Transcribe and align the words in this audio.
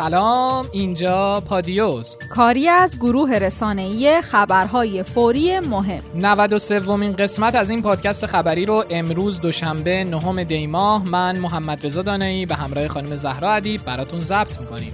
سلام 0.00 0.66
اینجا 0.72 1.42
پادیوست. 1.48 2.28
کاری 2.28 2.68
از 2.68 2.96
گروه 2.98 3.38
رسانه‌ای 3.38 4.20
خبرهای 4.20 5.02
فوری 5.02 5.60
مهم. 5.60 6.02
93 6.14 6.80
ومین 6.80 7.12
قسمت 7.12 7.54
از 7.54 7.70
این 7.70 7.82
پادکست 7.82 8.26
خبری 8.26 8.66
رو 8.66 8.84
امروز 8.90 9.40
دوشنبه 9.40 10.04
نهم 10.04 10.44
دیماه 10.44 11.08
من 11.08 11.38
محمد 11.38 11.86
رضا 11.86 12.02
دانایی 12.02 12.46
به 12.46 12.54
همراه 12.54 12.88
خانم 12.88 13.16
زهرا 13.16 13.52
ادیب 13.52 13.84
براتون 13.84 14.20
ضبط 14.20 14.60
می‌کنیم. 14.60 14.92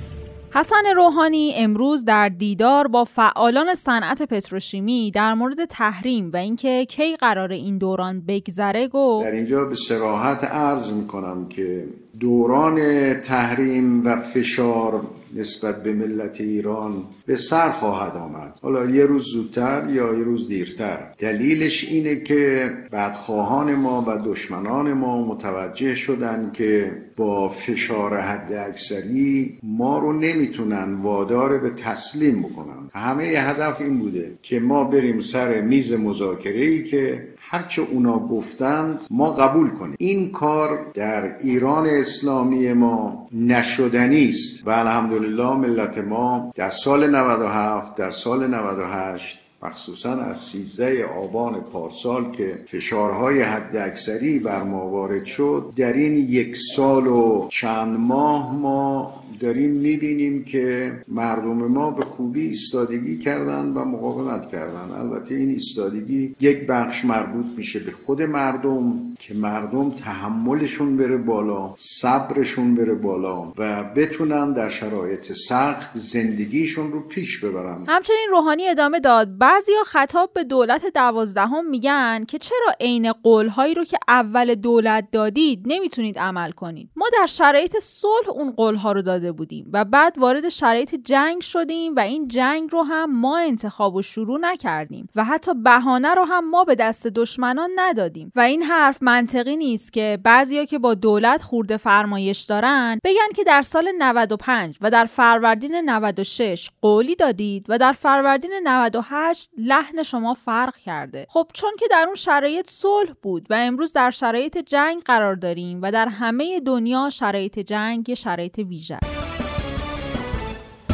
حسن 0.55 0.82
روحانی 0.96 1.52
امروز 1.57 2.04
در 2.04 2.29
دیدار 2.29 2.88
با 2.88 3.04
فعالان 3.04 3.75
صنعت 3.75 4.23
پتروشیمی 4.23 5.11
در 5.11 5.34
مورد 5.34 5.64
تحریم 5.64 6.30
و 6.32 6.36
اینکه 6.36 6.84
کی 6.84 7.16
قرار 7.16 7.52
این 7.52 7.79
دوران 7.79 8.20
بگذره 8.29 8.88
گفت. 8.88 9.27
در 9.27 9.32
اینجا 9.32 9.64
به 9.64 9.75
سراحت 9.75 10.45
عرض 10.45 10.93
می‌کنم 10.93 11.48
که 11.48 11.84
دوران 12.21 13.14
تحریم 13.14 14.06
و 14.06 14.16
فشار 14.16 15.01
نسبت 15.37 15.83
به 15.83 15.93
ملت 15.93 16.41
ایران 16.41 16.93
به 17.27 17.37
سر 17.37 17.70
خواهد 17.70 18.16
آمد. 18.16 18.59
حالا 18.62 18.87
یه 18.87 19.05
روز 19.05 19.24
زودتر 19.24 19.91
یا 19.91 20.15
یه 20.15 20.24
روز 20.24 20.48
دیرتر. 20.48 20.98
دلیلش 21.19 21.84
اینه 21.84 22.16
که 22.16 22.73
بدخواهان 22.93 23.74
ما 23.74 24.05
و 24.09 24.30
دشمنان 24.30 24.93
ما 24.93 25.27
متوجه 25.27 25.95
شدن 25.95 26.51
که 26.52 26.93
با 27.16 27.48
فشار 27.48 28.21
حد 28.21 28.52
اکثری 28.52 29.59
ما 29.62 29.98
رو 29.98 30.12
نمی‌تونن 30.12 30.95
وادار 30.95 31.59
به 31.59 31.71
تسلیم 31.71 32.43
بکنن. 32.43 32.91
همه 32.95 33.24
هدف 33.24 33.80
این 33.80 33.98
بوده 33.98 34.33
که 34.43 34.60
ما 34.60 34.85
بریم 34.85 35.21
سر 35.21 35.60
میز 35.60 35.93
مذاکره 35.93 36.65
ای 36.65 36.85
که 36.85 37.29
هرچه 37.48 37.82
اونا 37.82 38.18
گفتند 38.18 39.00
ما 39.10 39.30
قبول 39.30 39.70
کنیم. 39.70 39.96
این 39.98 40.32
کار 40.32 40.87
در 40.95 41.38
ایران 41.38 41.87
اسلامی 41.87 42.73
ما 42.73 43.27
نشدنی 43.32 44.28
است. 44.28 44.66
و 44.66 44.70
الحمدلله 44.70 45.54
ملت 45.54 45.98
ما 45.98 46.52
در 46.54 46.71
سال 46.71 47.10
97 47.10 47.96
در 47.96 48.10
سال 48.10 48.46
98 48.46 49.46
مخصوصا 49.62 50.16
از 50.16 50.38
13 50.38 51.04
آبان 51.04 51.60
پارسال 51.60 52.32
که 52.32 52.59
فشارهای 52.66 53.43
حد 53.43 53.76
اکثری 53.76 54.38
بر 54.38 54.62
ما 54.62 54.88
وارد 54.88 55.24
شد 55.24 55.73
در 55.76 55.93
این 55.93 56.16
یک 56.16 56.57
سال 56.57 57.07
و 57.07 57.49
چند 57.51 57.99
ماه 57.99 58.54
ما 58.54 59.15
داریم 59.40 59.71
می‌بینیم 59.71 60.45
که 60.45 60.93
مردم 61.09 61.57
ما 61.57 61.90
به 61.90 62.04
خوبی 62.04 62.46
ایستادگی 62.46 63.18
کردن 63.18 63.66
و 63.66 63.84
مقاومت 63.84 64.49
کردن 64.49 64.91
البته 64.99 65.34
این 65.34 65.50
ایستادگی 65.50 66.34
یک 66.41 66.66
بخش 66.66 67.04
مربوط 67.04 67.47
میشه 67.56 67.78
به 67.78 67.93
خود 67.93 68.22
مردم 68.22 68.93
که 69.19 69.34
مردم 69.34 69.91
تحملشون 69.91 70.97
بره 70.97 71.16
بالا 71.16 71.75
صبرشون 71.77 72.75
بره 72.75 72.94
بالا 72.94 73.53
و 73.59 73.84
بتونن 73.84 74.53
در 74.53 74.69
شرایط 74.69 75.32
سخت 75.32 75.91
زندگیشون 75.99 76.93
رو 76.93 77.00
پیش 77.00 77.44
ببرن. 77.44 77.84
همچنین 77.87 78.28
روحانی 78.31 78.69
ادامه 78.69 79.00
داد. 79.00 79.38
بعضیا 79.47 79.84
خطاب 79.87 80.33
به 80.33 80.44
دولت 80.44 80.87
دوازدهم 80.94 81.66
میگن 81.66 82.25
که 82.28 82.39
چرا 82.39 82.75
عین 82.81 83.12
قولهایی 83.12 83.75
رو 83.75 83.84
که 83.84 83.99
اول 84.09 84.55
دولت 84.55 85.09
دادید 85.12 85.62
نمی‌تونید 85.66 86.19
عمل 86.19 86.50
کنید؟ 86.50 86.91
ما 86.97 87.06
در 87.12 87.27
شرایط 87.27 87.77
صلح 87.78 88.28
اون 88.31 88.53
قولها 88.53 88.93
رو 88.93 89.03
داده 89.03 89.33
بودیم 89.33 89.71
و 89.72 89.84
بعد 89.84 90.19
وارد 90.19 90.49
شرایط 90.49 90.94
جنگ 90.94 91.41
شدیم 91.41 91.97
و 91.97 92.00
این 92.00 92.28
جنگ 92.28 92.72
رو 92.72 92.83
هم 92.83 93.21
ما 93.21 93.39
انتخاب 93.39 93.94
و 93.94 94.03
شروع 94.03 94.39
نکردیم 94.41 95.09
و 95.17 95.25
حتی 95.25 95.55
بهانه 95.55 96.15
رو 96.15 96.25
هم 96.25 96.50
ما 96.50 96.65
به 96.65 96.75
دست 96.75 97.06
دشمنان 97.06 97.71
ندادیم. 97.77 98.33
و 98.37 98.41
این 98.41 98.62
حرف 98.62 98.99
منطقی 99.00 99.56
نیست 99.56 99.93
که 99.93 100.19
بعضیا 100.22 100.65
که 100.65 100.78
با 100.78 100.94
دولت 100.94 101.43
خورده 101.43 101.77
فرمایش 101.77 102.41
دارن 102.41 102.99
بگن 103.05 103.28
که 103.37 103.44
در 103.44 103.62
سال 103.62 103.93
95 103.99 104.77
و 104.81 104.91
در 104.91 105.05
فروردین 105.05 105.77
96 105.77 106.71
قولی 106.83 107.15
دادید 107.15 107.67
و 107.69 107.78
در 107.78 107.93
فروردین 107.93 108.61
98 108.65 109.35
لحن 109.59 110.03
شما 110.03 110.34
فرق 110.34 110.77
کرده. 110.77 111.27
خب 111.28 111.50
چون 111.53 111.71
که 111.78 111.87
در 111.91 112.05
اون 112.06 112.15
شرایط 112.15 112.71
صلح 112.71 113.12
بود 113.22 113.47
و 113.50 113.55
امروز 113.55 113.93
در 113.93 114.11
شرایط 114.11 114.59
جنگ 114.59 115.03
قرار 115.03 115.34
داریم 115.34 115.83
و 115.83 115.93
در 115.93 116.09
همه 116.09 116.61
دنیا 116.61 117.11
شرایط 117.11 117.59
جنگ 117.59 118.09
یه 118.09 118.15
شرایط 118.15 118.59
ویژه 118.59 118.94
است. 118.94 119.46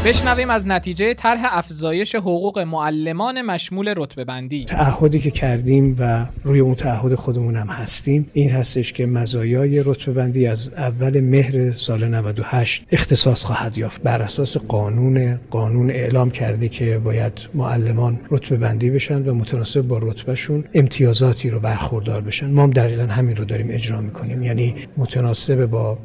بشنویم 0.05 0.51
از 0.51 0.69
نتیجه 0.69 1.15
طرح 1.15 1.41
افزایش 1.45 2.15
حقوق 2.15 2.59
معلمان 2.59 3.43
مشمول 3.43 3.95
رتبه 3.97 4.25
بندی 4.25 4.65
تعهدی 4.65 5.19
که 5.21 5.31
کردیم 5.31 5.97
و 5.99 6.27
روی 6.45 6.61
اون 6.61 6.75
تعهد 6.75 7.15
خودمون 7.15 7.57
هم 7.57 7.67
هستیم 7.67 8.31
این 8.33 8.51
هستش 8.51 8.93
که 8.93 9.07
مزایای 9.07 9.83
رتبه 9.83 10.13
بندی 10.13 10.47
از 10.47 10.73
اول 10.77 11.21
مهر 11.21 11.73
سال 11.73 12.09
98 12.09 12.85
اختصاص 12.93 13.45
خواهد 13.45 13.79
یافت. 13.79 14.03
بر 14.03 14.23
اساس 14.23 14.57
قانون 14.57 15.37
قانون 15.51 15.91
اعلام 15.91 16.31
کرده 16.31 16.69
که 16.69 16.99
باید 16.99 17.33
معلمان 17.55 18.21
رتبه 18.31 18.57
بندی 18.57 18.91
بشن 18.91 19.29
و 19.29 19.35
متناسب 19.35 19.83
با 19.83 19.99
رتبهشون 19.99 20.65
امتیازاتی 20.75 21.51
رو 21.51 21.61
برخوردار 21.61 22.21
بشن. 22.21 22.51
ما 22.51 22.63
هم 22.63 22.71
دقیقا 22.71 23.05
همین 23.05 23.37
رو 23.37 23.45
داریم 23.45 23.69
اجرا 23.71 24.01
می‌کنیم. 24.01 24.43
یعنی 24.43 24.75
متناسب 24.97 25.67
با 25.67 25.99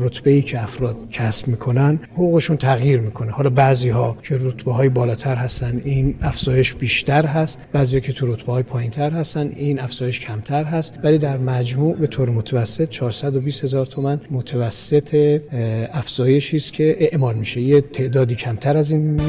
رتبه 0.00 0.30
ای 0.30 0.42
که 0.42 0.62
افراد 0.62 0.96
کسب 1.10 1.48
می‌کنن 1.48 2.00
حقوقشون 2.12 2.56
تغییر 2.56 3.00
می‌کنه. 3.00 3.32
حالا 3.42 3.54
بعضی 3.54 3.88
ها 3.88 4.16
که 4.22 4.36
رتبه 4.40 4.72
های 4.72 4.88
بالاتر 4.88 5.36
هستن 5.36 5.80
این 5.84 6.14
افزایش 6.22 6.74
بیشتر 6.74 7.26
هست. 7.26 7.58
بعضی 7.72 7.96
ها 7.96 8.00
که 8.00 8.12
تو 8.12 8.32
رتبه 8.32 8.52
های 8.52 8.62
پایین 8.62 8.90
تر 8.90 9.10
هستن 9.10 9.52
این 9.56 9.80
افزایش 9.80 10.20
کمتر 10.20 10.64
هست. 10.64 10.98
ولی 11.02 11.18
در 11.18 11.38
مجموع 11.38 11.96
به 11.96 12.06
طور 12.06 12.30
متوسط 12.30 12.88
420 12.88 13.64
هزار 13.64 13.86
تومن 13.86 14.20
متوسط 14.30 15.40
افزایشی 15.92 16.56
است 16.56 16.72
که 16.72 16.96
اعمال 17.00 17.34
میشه. 17.34 17.60
یه 17.60 17.80
تعدادی 17.80 18.34
کمتر 18.34 18.76
از 18.76 18.92
این 18.92 19.20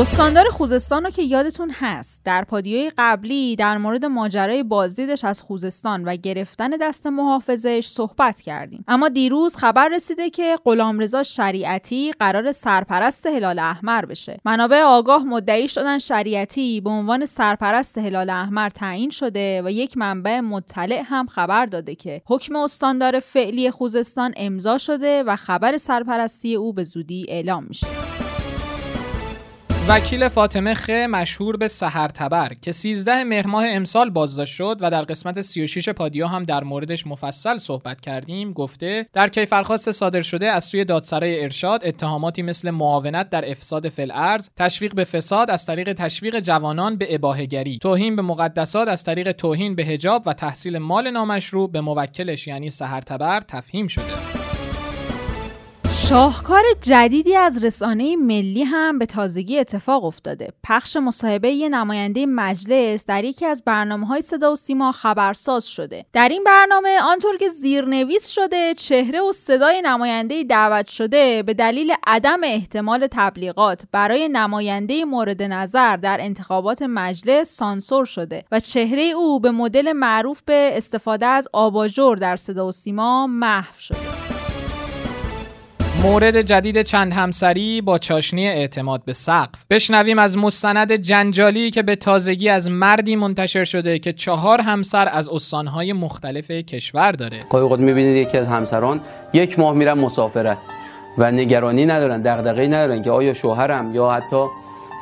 استاندار 0.00 0.50
خوزستان 0.50 1.04
رو 1.04 1.10
که 1.10 1.22
یادتون 1.22 1.70
هست. 1.70 2.22
در 2.24 2.44
پادیوی 2.44 2.92
قبلی 2.98 3.56
در 3.56 3.78
مورد 3.78 4.04
ماجرای 4.04 4.62
بازدیدش 4.62 5.24
از 5.24 5.42
خوزستان 5.42 6.04
و 6.04 6.16
گرفتن 6.16 6.70
دست 6.70 7.06
محافظش 7.06 7.86
صحبت 7.86 8.40
کردیم. 8.40 8.84
اما 8.88 9.08
دیروز 9.08 9.56
خبر 9.56 9.88
رسیده 9.88 10.30
که 10.30 10.56
غلامرضا 10.64 11.22
شریعتی 11.22 12.12
قرار 12.12 12.52
سرپرست 12.52 13.26
هلال 13.26 13.58
احمر 13.58 14.04
بشه. 14.04 14.40
منابع 14.44 14.82
آگاه 14.82 15.24
مدعی 15.24 15.68
شدن 15.68 15.98
شریعتی 15.98 16.80
به 16.80 16.90
عنوان 16.90 17.24
سرپرست 17.24 17.98
هلال 17.98 18.30
احمر 18.30 18.68
تعیین 18.68 19.10
شده 19.10 19.62
و 19.62 19.70
یک 19.70 19.96
منبع 19.96 20.40
مطلع 20.40 21.02
هم 21.04 21.26
خبر 21.26 21.66
داده 21.66 21.94
که 21.94 22.22
حکم 22.26 22.56
استاندار 22.56 23.20
فعلی 23.20 23.70
خوزستان 23.70 24.34
امضا 24.36 24.78
شده 24.78 25.22
و 25.22 25.36
خبر 25.36 25.76
سرپرستی 25.76 26.54
او 26.54 26.72
به 26.72 26.82
زودی 26.82 27.26
اعلام 27.28 27.64
میشه. 27.64 28.09
وکیل 29.90 30.28
فاطمه 30.28 30.74
خ 30.74 30.90
مشهور 30.90 31.56
به 31.56 31.68
سحر 31.68 32.08
تبر 32.08 32.52
که 32.62 32.72
13 32.72 33.24
مهر 33.24 33.46
ماه 33.46 33.64
امسال 33.68 34.10
بازداشت 34.10 34.54
شد 34.54 34.76
و 34.80 34.90
در 34.90 35.02
قسمت 35.02 35.40
36 35.40 35.88
پادیا 35.88 36.28
هم 36.28 36.44
در 36.44 36.64
موردش 36.64 37.06
مفصل 37.06 37.58
صحبت 37.58 38.00
کردیم. 38.00 38.52
گفته 38.52 39.06
در 39.12 39.28
کیفرخواست 39.28 39.92
صادر 39.92 40.20
شده 40.20 40.50
از 40.50 40.64
سوی 40.64 40.84
دادسرای 40.84 41.42
ارشاد 41.42 41.84
اتهاماتی 41.84 42.42
مثل 42.42 42.70
معاونت 42.70 43.30
در 43.30 43.50
افساد 43.50 43.88
فلعرض 43.88 44.48
تشویق 44.56 44.94
به 44.94 45.04
فساد 45.04 45.50
از 45.50 45.66
طریق 45.66 45.92
تشویق 45.92 46.40
جوانان 46.40 46.96
به 46.96 47.14
اباهگری 47.14 47.78
توهین 47.78 48.16
به 48.16 48.22
مقدسات 48.22 48.88
از 48.88 49.04
طریق 49.04 49.32
توهین 49.32 49.74
به 49.74 49.84
حجاب 49.84 50.22
و 50.26 50.32
تحصیل 50.32 50.78
مال 50.78 51.10
نامشروع 51.10 51.70
به 51.70 51.80
موکلش 51.80 52.46
یعنی 52.46 52.70
سحر 52.70 53.00
تبر 53.00 53.40
تفهیم 53.40 53.86
شده. 53.86 54.29
شاهکار 56.10 56.62
جدیدی 56.82 57.36
از 57.36 57.64
رسانه 57.64 58.16
ملی 58.16 58.62
هم 58.62 58.98
به 58.98 59.06
تازگی 59.06 59.58
اتفاق 59.58 60.04
افتاده. 60.04 60.52
پخش 60.64 60.96
مصاحبه 60.96 61.50
یه 61.50 61.68
نماینده 61.68 62.26
مجلس 62.26 63.06
در 63.06 63.24
یکی 63.24 63.46
از 63.46 63.62
برنامه 63.66 64.06
های 64.06 64.20
صدا 64.20 64.52
و 64.52 64.56
سیما 64.56 64.92
خبرساز 64.92 65.66
شده. 65.66 66.06
در 66.12 66.28
این 66.28 66.44
برنامه 66.44 66.98
آنطور 67.02 67.36
که 67.36 67.48
زیرنویس 67.48 68.28
شده 68.28 68.74
چهره 68.74 69.20
و 69.20 69.32
صدای 69.32 69.82
نماینده 69.82 70.44
دعوت 70.44 70.88
شده 70.88 71.42
به 71.42 71.54
دلیل 71.54 71.92
عدم 72.06 72.40
احتمال 72.44 73.08
تبلیغات 73.10 73.82
برای 73.92 74.28
نماینده 74.28 75.04
مورد 75.04 75.42
نظر 75.42 75.96
در 75.96 76.18
انتخابات 76.20 76.82
مجلس 76.82 77.56
سانسور 77.56 78.04
شده 78.04 78.44
و 78.52 78.60
چهره 78.60 79.02
او 79.02 79.40
به 79.40 79.50
مدل 79.50 79.92
معروف 79.92 80.42
به 80.46 80.72
استفاده 80.74 81.26
از 81.26 81.48
آباژور 81.52 82.16
در 82.16 82.36
صدا 82.36 82.66
و 82.66 82.72
سیما 82.72 83.26
محو 83.26 83.78
شده. 83.78 84.39
مورد 86.02 86.42
جدید 86.42 86.82
چند 86.82 87.12
همسری 87.12 87.80
با 87.80 87.98
چاشنی 87.98 88.48
اعتماد 88.48 89.02
به 89.04 89.12
سقف. 89.12 89.64
بشنویم 89.70 90.18
از 90.18 90.38
مستند 90.38 90.92
جنجالی 90.92 91.70
که 91.70 91.82
به 91.82 91.96
تازگی 91.96 92.48
از 92.48 92.70
مردی 92.70 93.16
منتشر 93.16 93.64
شده 93.64 93.98
که 93.98 94.12
چهار 94.12 94.60
همسر 94.60 95.08
از 95.12 95.28
استانهای 95.28 95.92
مختلف 95.92 96.50
کشور 96.50 97.12
داره. 97.12 97.38
قایقات 97.50 97.80
می‌بینید 97.80 98.16
یکی 98.16 98.38
از 98.38 98.46
همسران 98.46 99.00
یک 99.32 99.58
ماه 99.58 99.74
میرن 99.74 99.92
مسافرت 99.92 100.58
و 101.18 101.30
نگرانی 101.30 101.86
ندارن 101.86 102.22
دغدغه‌ای 102.22 102.68
ندارن 102.68 103.02
که 103.02 103.10
آیا 103.10 103.34
شوهرم 103.34 103.94
یا 103.94 104.10
حتی 104.10 104.44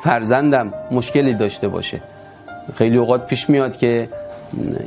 فرزندم 0.03 0.73
مشکلی 0.91 1.33
داشته 1.33 1.67
باشه. 1.67 2.01
خیلی 2.75 2.97
اوقات 2.97 3.27
پیش 3.27 3.49
میاد 3.49 3.77
که 3.77 4.09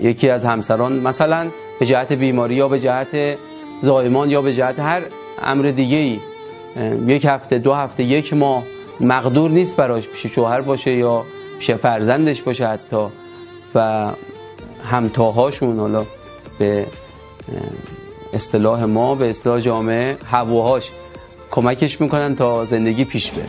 یکی 0.00 0.30
از 0.30 0.44
همسران 0.44 0.92
مثلا 0.92 1.46
به 1.80 1.86
جهت 1.86 2.12
بیماری 2.12 2.54
یا 2.54 2.68
به 2.68 2.80
جهت 2.80 3.36
زایمان 3.82 4.30
یا 4.30 4.42
به 4.42 4.54
جهت 4.54 4.80
هر 4.80 5.02
امر 5.42 5.66
دیگه 5.70 5.96
ای. 5.96 6.20
یک 7.06 7.24
هفته 7.24 7.58
دو 7.58 7.72
هفته 7.74 8.02
یک 8.02 8.34
ماه 8.34 8.62
مقدور 9.00 9.50
نیست 9.50 9.76
براش 9.76 10.08
پیش 10.08 10.26
شوهر 10.26 10.60
باشه 10.60 10.92
یا 10.92 11.24
پیش 11.58 11.70
فرزندش 11.70 12.42
باشه 12.42 12.66
حتی. 12.66 13.06
و 13.74 14.10
همتاهاشون 14.90 15.78
حالا 15.78 16.04
به 16.58 16.86
اصطلاح 18.32 18.84
ما 18.84 19.14
به 19.14 19.30
اصطلاح 19.30 19.60
جامعه 19.60 20.16
هواهاش 20.26 20.90
کمکش 21.50 22.00
می‌کنن 22.00 22.36
تا 22.36 22.64
زندگی 22.64 23.04
پیش 23.04 23.30
بره. 23.32 23.48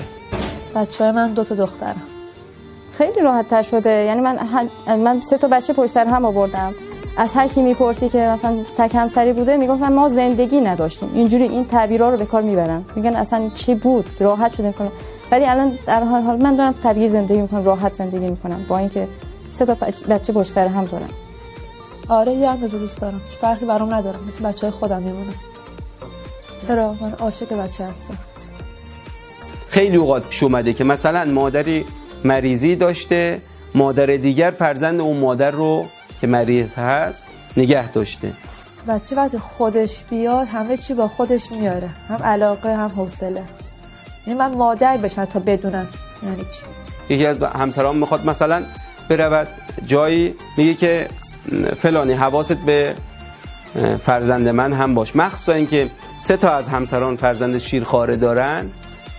بچه 0.75 1.12
من 1.12 1.34
دو 1.34 1.44
تا 1.44 1.56
دخترم. 1.56 2.01
خیلی 2.98 3.22
راحت 3.22 3.48
تر 3.48 3.62
شده. 3.62 3.89
یعنی 3.89 4.22
من 4.22 4.69
من 4.88 5.22
سه 5.22 5.38
تا 5.38 5.48
بچه 5.48 5.74
پشت 5.74 5.98
هم 5.98 6.25
آوردم. 6.25 6.75
از 7.18 7.33
هر 7.33 7.48
کی 7.48 7.62
می‌پرسی 7.62 8.10
که 8.10 8.18
مثلا 8.18 8.63
تک 8.77 8.95
همسری 8.95 9.33
بوده 9.33 9.57
می‌گفتن 9.57 9.94
ما 9.94 10.10
زندگی 10.10 10.62
نداشتیم. 10.62 11.10
اینجوری 11.13 11.44
این 11.44 11.65
تعبیرا 11.65 12.10
رو 12.10 12.18
به 12.18 12.25
کار 12.25 12.42
می‌برن. 12.42 12.86
میگن 12.95 13.15
اصلا 13.15 13.50
چی 13.54 13.75
بود؟ 13.75 14.06
راحت 14.19 14.54
شده 14.54 14.68
می‌کنم 14.68 14.92
ولی 15.31 15.45
الان 15.45 15.77
در 15.86 16.04
حال 16.04 16.21
حال 16.21 16.42
من 16.42 16.56
دارم 16.56 16.75
طبیعی 16.83 17.07
زندگی 17.07 17.42
می‌کنم 17.42 17.63
راحت 17.63 17.94
زندگی 17.94 18.27
می‌کنم. 18.30 18.65
با 18.68 18.77
اینکه 18.77 19.07
سه 19.51 19.65
تا 19.65 19.77
بچه 20.10 20.33
پشت 20.33 20.51
سر 20.51 20.68
هم 20.68 20.86
دارم. 20.86 21.10
آره 22.10 22.33
یه 22.33 22.50
اندازه 22.50 22.80
دوست 22.80 23.01
دارم. 23.01 23.21
فرقی 23.42 23.65
برام 23.65 23.94
ندارم 23.94 24.19
مثل 24.27 24.50
بچه 24.50 24.62
های 24.62 24.71
خودم 24.71 25.01
میمونم 25.04 25.33
چرا؟ 26.68 26.95
من 27.01 27.13
عاشق 27.19 27.54
بچه 27.54 27.83
هستم. 27.83 28.18
خیلی 29.69 29.98
اوقات 29.98 30.24
پیش 30.27 30.44
اومده 30.44 30.74
که 30.74 30.83
مثلا 30.83 31.25
مادری 31.25 31.86
مریضی 32.24 32.75
داشته 32.75 33.42
مادر 33.75 34.06
دیگر 34.06 34.51
فرزند 34.51 35.01
اون 35.01 35.18
مادر 35.18 35.51
رو 35.51 35.86
که 36.24 36.28
مریض 36.28 36.75
هست 36.75 37.28
نگه 37.58 37.92
داشته. 37.92 38.34
بچه 38.88 39.16
وقتی 39.16 39.38
خودش 39.38 40.04
بیاد 40.10 40.48
همه 40.48 40.78
چی 40.78 40.94
با 40.94 41.08
خودش 41.08 41.52
میاره. 41.52 41.90
هم 42.10 42.24
علاقه 42.24 42.75
هم 42.75 42.88
حوصله. 42.88 43.44
یعنی 44.28 44.40
من 44.40 44.56
مادر 44.56 44.98
بشم 44.98 45.25
تا 45.25 45.40
بدونم 45.40 45.88
یعنی 46.24 46.44
چی. 46.44 47.14
یکی 47.14 47.25
از 47.25 47.40
همسران 47.40 47.98
می‌خواد 47.98 48.25
مثلا 48.25 48.64
برود 49.10 49.48
جایی 49.86 50.36
میگه 50.58 50.74
که 50.74 51.08
فلانی 51.80 52.14
حواست 52.14 52.58
به 52.58 52.96
فرزند 54.06 54.48
من 54.48 54.74
هم 54.74 54.96
باش. 54.96 55.16
مخصوصا 55.16 55.54
اینکه 55.54 55.90
سه 56.18 56.38
تا 56.38 56.50
از 56.56 56.68
همسران 56.68 57.16
فرزند 57.16 57.58
شیرخواره 57.58 58.16
دارن. 58.16 58.70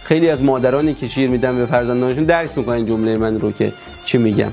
خیلی 0.03 0.31
از 0.31 0.43
مادرانی 0.43 0.95
که 0.95 1.09
شیر 1.09 1.31
میدن 1.31 1.57
به 1.57 1.67
فرزندانشون 1.67 2.25
درک 2.25 2.51
می‌کنن 2.57 2.87
جمله 2.87 3.19
من 3.19 3.41
رو 3.41 3.53
که 3.53 3.73
چی 4.05 4.19
میگم. 4.19 4.53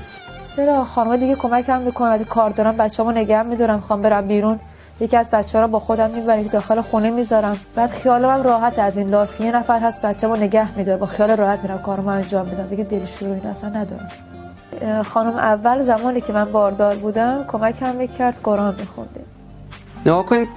چرا 0.56 0.84
خانم 0.84 1.16
دیگه 1.16 1.34
کمکم 1.34 1.80
می‌کنه 1.80 2.24
کار 2.24 2.50
دارم 2.50 2.76
بچه‌مو 2.76 3.12
نگه 3.12 3.42
میدارم 3.42 3.80
خوام 3.80 4.02
برم 4.02 4.26
بیرون. 4.26 4.60
یکی 5.00 5.16
از 5.16 5.30
بچه 5.30 5.60
رو 5.60 5.68
با 5.68 5.78
خودم 5.78 6.10
می‌برم 6.10 6.42
داخل 6.42 6.80
خونه 6.80 7.10
می‌ذارم. 7.10 7.56
بعد 7.74 7.90
خیالم 7.90 8.28
هم 8.28 8.42
راحت 8.42 8.78
از 8.78 8.96
این 8.96 9.08
لاس 9.08 9.34
که 9.34 9.44
یه 9.44 9.56
نفر 9.56 9.80
هست 9.80 10.02
بچه‌مو 10.02 10.36
نگه 10.36 10.78
میداره. 10.78 10.98
با 10.98 11.06
خیال 11.06 11.36
راحت 11.36 11.58
میرم 11.62 11.78
کارمو 11.78 12.08
انجام 12.08 12.48
میدم. 12.48 12.66
دیگه 12.66 12.84
دل 12.84 13.04
شروع 13.04 13.36
اصلا 13.46 13.70
ندارم. 13.70 14.08
خانم 15.02 15.36
اول 15.36 15.82
زمانی 15.82 16.20
که 16.20 16.32
من 16.32 16.44
باردار 16.44 16.94
بودم 16.94 17.44
کمکم 17.48 17.94
می‌کرد 17.94 18.34
قرآن 18.44 18.74
میخوندیم 18.78 19.24
نگاه 20.06 20.26
کنید 20.26 20.48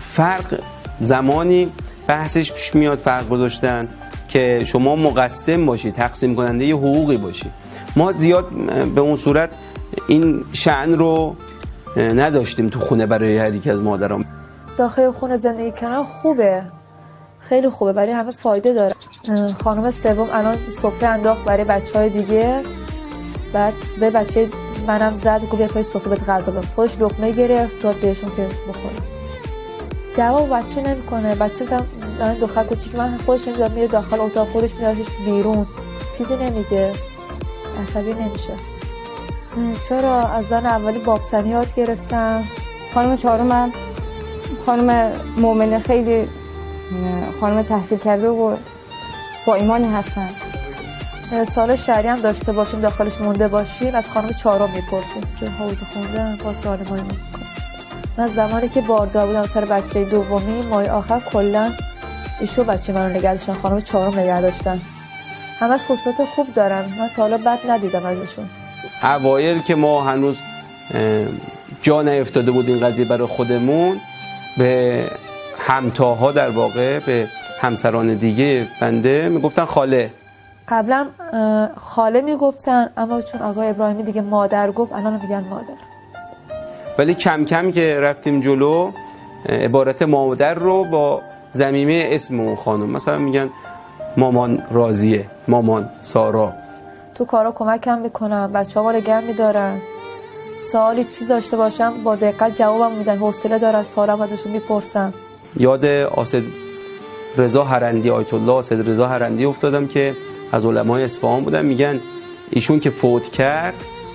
فرق 0.00 0.60
زمانی 1.00 1.72
بحثش 2.06 2.52
پیش 2.52 2.74
میاد 2.74 2.98
فرق 2.98 3.28
گذاشتن 3.28 3.88
که 4.28 4.64
شما 4.64 4.96
مقسم 4.96 5.66
باشید 5.66 5.94
تقسیم 5.94 6.36
کننده 6.36 6.64
یه 6.64 6.76
حقوقی 6.76 7.16
باشید 7.16 7.65
ما 7.96 8.12
زیاد 8.12 8.48
به 8.94 9.00
اون 9.00 9.16
صورت 9.16 9.50
این 10.06 10.44
شعن 10.52 10.92
رو 10.92 11.36
نداشتیم 11.96 12.66
تو 12.66 12.80
خونه 12.80 13.06
برای 13.06 13.38
هر 13.38 13.54
یک 13.54 13.68
از 13.68 13.80
مادرام. 13.80 14.24
داخل 14.78 15.10
خونه 15.10 15.36
زندگی 15.36 15.72
کنن 15.72 16.02
خوبه. 16.02 16.62
خیلی 17.38 17.68
خوبه 17.68 17.92
برای 17.92 18.12
همه 18.12 18.30
فایده 18.30 18.72
داره. 18.72 18.94
خانم 19.64 19.90
سوم 19.90 20.28
الان 20.32 20.56
سفره 20.78 21.08
انداخت 21.08 21.44
برای 21.44 21.64
بچه 21.64 21.98
های 21.98 22.10
دیگه. 22.10 22.62
بعد 23.52 23.74
به 24.00 24.10
بچه 24.10 24.50
منم 24.86 25.16
زد 25.16 25.44
گفت 25.44 25.76
یه 25.76 25.82
سفره 25.82 26.08
بهت 26.08 26.28
غذا 26.28 26.52
بخور 26.52 26.68
خودش 26.74 27.00
لقمه 27.00 27.32
گرفت 27.32 27.82
داد 27.82 27.96
بهشون 27.96 28.30
که 28.36 28.42
بخورم 28.68 29.06
دوا 30.16 30.46
بچه 30.46 30.82
نمی‌کنه. 30.82 31.34
بچه 31.34 31.64
زم 31.64 31.86
دختر 32.40 32.64
کوچیک 32.64 32.94
من 32.94 33.16
خودش 33.26 33.48
نمی‌داد 33.48 33.72
میره 33.72 33.86
داخل 33.86 34.20
اتاق 34.20 34.48
خودش 34.48 34.74
میدادش 34.74 35.06
بیرون. 35.26 35.66
چیزی 36.18 36.36
نمیگه. 36.36 36.92
عصبی 37.82 38.12
نمیشه. 38.12 38.52
چرا؟ 39.88 40.22
از 40.28 40.44
زن 40.44 40.66
اولی 40.66 40.98
بابتنی 40.98 41.48
یاد 41.48 41.74
گرفتم. 41.74 42.44
خانم 42.94 43.16
چهارم 43.16 43.72
خانم 44.66 45.12
مؤمنه 45.36 45.78
خیلی 45.78 46.28
خانم 47.40 47.62
تحصیل 47.62 47.98
کرده 47.98 48.28
و 48.28 48.56
با 49.46 49.54
ایمانی 49.54 49.88
هستن. 49.88 50.28
سال 51.54 51.76
شهری 51.76 52.08
هم 52.08 52.20
داشته 52.20 52.52
باشیم 52.52 52.80
داخلش 52.80 53.20
مونده 53.20 53.48
باشیم 53.48 53.94
از 53.94 54.10
خانم 54.10 54.32
چهارم 54.32 54.70
می‌پرسیم. 54.70 55.22
چون 55.40 55.48
حوض 55.48 55.76
خونده 55.92 56.44
باز 56.44 56.56
راهنمایی 56.62 57.02
من 58.18 58.26
زمانی 58.26 58.68
که 58.68 58.80
باردار 58.80 59.26
بودم 59.26 59.46
سر 59.46 59.64
بچه 59.64 60.04
دومی 60.04 60.66
ماه 60.66 60.88
آخر 60.88 61.20
کلا 61.20 61.72
ایشو 62.40 62.64
بچه 62.64 62.92
منو 62.92 63.08
نگه 63.08 63.32
داشتن 63.32 63.52
خانم 63.52 63.80
چهارم 63.80 64.18
نگه 64.18 64.40
داشتن. 64.40 64.80
همش 65.58 65.80
خصوصات 65.80 66.28
خوب 66.34 66.54
دارن. 66.54 66.84
من 66.98 67.08
تا 67.16 67.22
حالا 67.22 67.38
بد 67.38 67.58
ندیدم 67.68 68.06
ازشون. 68.06 68.48
اوایل 69.02 69.58
که 69.58 69.74
ما 69.74 70.02
هنوز 70.02 70.38
جا 71.82 72.02
نیفتاده 72.02 72.50
بود 72.50 72.68
این 72.68 72.80
قضیه 72.80 73.04
برای 73.04 73.26
خودمون 73.26 74.00
به 74.58 75.04
همتاها 75.58 76.32
در 76.32 76.50
واقع 76.50 76.98
به 76.98 77.28
همسران 77.60 78.14
دیگه 78.14 78.66
بنده 78.80 79.28
می‌گفتن 79.28 79.64
خاله. 79.64 80.10
قبلا 80.68 81.06
خاله 81.76 82.20
می‌گفتن 82.20 82.90
اما 82.96 83.22
چون 83.22 83.40
آقای 83.40 83.68
ابراهیمی 83.68 84.02
دیگه 84.02 84.20
مادر 84.20 84.70
گفت 84.70 84.92
الان 84.92 85.20
میگن 85.22 85.44
مادر. 85.50 85.74
ولی 86.98 87.14
کم 87.14 87.44
کم 87.44 87.72
که 87.72 88.00
رفتیم 88.00 88.40
جلو 88.40 88.90
عبارت 89.48 90.02
مادر 90.02 90.54
رو 90.54 90.84
با 90.84 91.22
زمیمه 91.52 92.08
اسم 92.10 92.40
اون 92.40 92.56
خانم. 92.56 92.90
مثلا 92.90 93.18
میگن 93.18 93.50
مامان 94.16 94.62
رازیه 94.70 95.26
مامان 95.48 95.88
سارا. 96.02 96.52
تو 97.14 97.24
کارا 97.24 97.52
کمکم 97.52 97.98
می‌کنم 97.98 98.52
بچه 98.52 98.80
ها 98.80 98.98
گرم 98.98 99.24
میدارن. 99.24 99.80
سوالی 100.72 101.04
چیز 101.04 101.28
داشته 101.28 101.56
باشم 101.56 101.92
با 102.04 102.16
دقت 102.16 102.58
جوابم 102.58 102.96
میدن 102.96 103.16
حوصله 103.18 103.58
دارن 103.58 103.82
سوالم 103.82 104.20
ازشون 104.20 104.52
می‌پرسم 104.52 105.14
یاد 105.56 105.84
آسد 105.84 106.42
رضا 107.36 107.64
هرندی 107.64 108.10
آیت 108.10 108.34
الله 108.34 108.52
آسد 108.52 108.88
رضا 108.88 109.06
هرندی 109.06 109.44
افتادم 109.44 109.86
که 109.86 110.14
از 110.52 110.66
علمای 110.66 111.04
اصفهان 111.04 111.44
بودن. 111.44 111.64
میگن 111.64 112.00
ایشون 112.50 112.80
که 112.80 112.90
فوت 112.90 113.28
کرد 113.28 113.74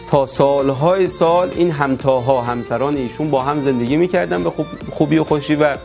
تا 0.09 0.25
سالهای 0.25 1.07
سال 1.07 1.51
این 1.55 1.71
همتاها 1.71 2.41
همسران 2.41 2.95
ایشون 2.95 3.31
با 3.31 3.41
هم 3.41 3.61
زندگی 3.61 3.97
می‌کردن 3.97 4.43
به 4.43 4.51
خوبی 4.91 5.17
و 5.17 5.23
خوشی 5.23 5.55
و 5.55 5.75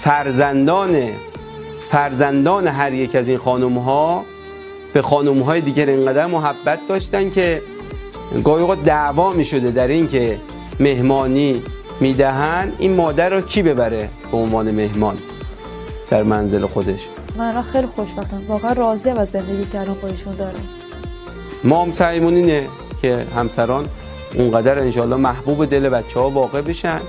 فرزندان 0.00 1.08
فرزندان 1.90 2.66
هر 2.66 2.92
یک 2.92 3.14
از 3.14 3.28
این 3.28 3.38
خانم 3.38 3.78
ها 3.78 4.24
به 4.92 5.02
خانم 5.02 5.42
های 5.42 5.60
دیگر 5.60 5.88
اینقدر 5.88 6.26
محبت 6.26 6.78
داشتن 6.88 7.30
که 7.30 7.62
گاهی 8.44 8.62
اوقات 8.62 8.82
دعوا 8.82 9.32
می 9.32 9.44
شده 9.44 9.70
در 9.70 9.88
این 9.88 10.08
که 10.08 10.38
مهمانی 10.80 11.62
می‌دهن 12.00 12.72
این 12.78 12.94
مادر 12.94 13.30
رو 13.30 13.40
کی 13.40 13.62
ببره 13.62 14.08
به 14.30 14.36
عنوان 14.36 14.70
مهمان 14.70 15.16
در 16.10 16.22
منزل 16.22 16.66
خودش؟ 16.66 17.08
من 17.36 17.62
خیلی 17.62 17.86
خوشبختم. 17.86 18.42
واقعا 18.48 18.72
راضی 18.72 19.10
از 19.10 19.30
زندگی 19.30 19.64
کردن 19.64 19.94
با 19.94 20.08
ایشون 20.08 20.34
دارم. 20.34 20.68
ما 21.64 21.82
هم 21.82 21.92
سعیمون 21.92 22.34
اینه 22.34 22.66
که 23.02 23.26
همسران 23.36 23.86
اونقدر 24.34 24.78
انشالله 24.78 25.16
محبوب 25.16 25.64
دل 25.64 25.88
بچه 25.88 26.20
ها 26.20 26.30
واقع 26.30 26.60
بشن 26.60 27.00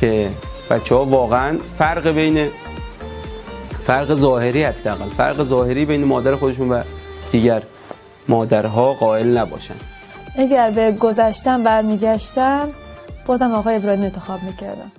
که 0.00 0.30
بچه 0.70 0.94
ها 0.94 1.04
واقعا 1.04 1.58
فرق 1.78 2.08
بین 2.08 2.48
فرق 3.86 4.14
ظاهری 4.14 4.62
حداقل. 4.62 5.08
فرق 5.08 5.42
ظاهری 5.42 5.84
بین 5.84 6.04
مادر 6.04 6.36
خودشون 6.36 6.68
و 6.68 6.82
دیگر 7.32 7.62
مادرها 8.28 8.92
قائل 8.92 9.38
نباشن. 9.38 9.74
اگر 10.38 10.70
به 10.70 10.92
گذشتن 10.92 11.64
برمیگشتم 11.64 12.68
بازم 13.26 13.52
آقای 13.52 13.76
ابراهیم 13.76 14.02
انتخاب 14.02 14.42
می‌کردم. 14.42 14.92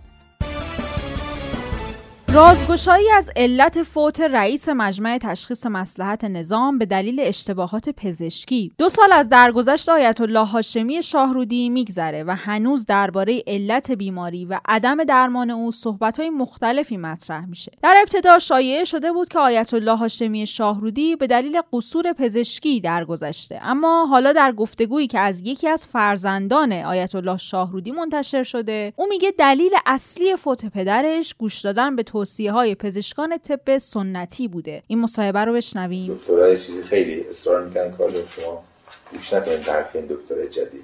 رازگشایی 2.33 3.11
از 3.11 3.29
علت 3.35 3.83
فوت 3.83 4.19
رئیس 4.19 4.69
مجمع 4.69 5.17
تشخیص 5.17 5.65
مسلحت 5.65 6.23
نظام 6.23 6.77
به 6.77 6.85
دلیل 6.85 7.19
اشتباهات 7.19 7.89
پزشکی. 7.89 8.71
دو 8.77 8.89
سال 8.89 9.11
از 9.11 9.29
درگذشت 9.29 9.89
آیت 9.89 10.21
الله 10.21 10.45
هاشمی 10.45 11.03
شاهرودی 11.03 11.69
میگذره 11.69 12.23
و 12.23 12.35
هنوز 12.35 12.85
درباره 12.85 13.43
علت 13.47 13.91
بیماری 13.91 14.45
و 14.45 14.59
عدم 14.65 15.03
درمان 15.03 15.49
او 15.49 15.71
صحبت‌های 15.71 16.29
مختلفی 16.29 16.97
مطرح 16.97 17.45
میشه. 17.45 17.71
در 17.83 17.95
ابتدا 17.99 18.39
شایعه 18.39 18.83
شده 18.83 19.11
بود 19.11 19.29
که 19.29 19.39
آیت 19.39 19.73
الله 19.73 19.95
هاشمی 19.95 20.45
شاهرودی 20.45 21.15
به 21.15 21.27
دلیل 21.27 21.61
قصور 21.73 22.13
پزشکی 22.13 22.81
درگذشته. 22.81 23.59
اما 23.63 24.05
حالا 24.05 24.33
در 24.33 24.51
گفتگویی 24.51 25.07
که 25.07 25.19
از 25.19 25.41
یکی 25.41 25.67
از 25.67 25.85
فرزندان 25.85 26.73
آیت 26.73 27.15
الله 27.15 27.37
شاهرودی 27.37 27.91
منتشر 27.91 28.43
شده 28.43 28.93
او 28.95 29.05
میگه 29.09 29.33
دلیل 29.37 29.71
اصلی 29.85 30.35
فوت 30.35 30.65
پدرش 30.65 31.35
گوش 31.37 31.61
دادن 31.61 31.95
به 31.95 32.03
توصیه 32.17 32.51
های 32.51 32.75
پزشکان 32.75 33.37
طب 33.37 33.77
سنتی 33.77 34.47
بوده. 34.47 34.83
این 34.87 34.99
مصاحبه 34.99 35.39
رو 35.39 35.53
بشنویم. 35.53 36.13
دکترای 36.13 36.59
چیزی 36.59 36.83
خیلی 36.83 37.25
اصرار 37.29 37.63
می‌کنن 37.63 37.91
کار 37.91 38.09
شما 38.09 38.63
گوش 39.11 39.33
نکنید 39.33 39.59
حرف 39.59 39.95
این 39.95 40.05
دکتر 40.05 40.45
جدید. 40.45 40.83